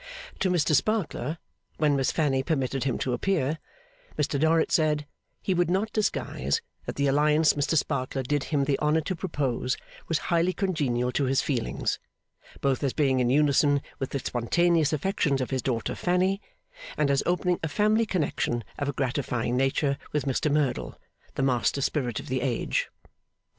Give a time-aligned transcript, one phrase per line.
[0.39, 1.37] To Mr Sparkler,
[1.77, 3.59] when Miss Fanny permitted him to appear,
[4.17, 5.05] Mr Dorrit said,
[5.43, 9.77] he would not disguise that the alliance Mr Sparkler did him the honour to propose
[10.07, 11.99] was highly congenial to his feelings;
[12.61, 16.41] both as being in unison with the spontaneous affections of his daughter Fanny,
[16.97, 20.99] and as opening a family connection of a gratifying nature with Mr Merdle,
[21.35, 22.89] the master spirit of the age.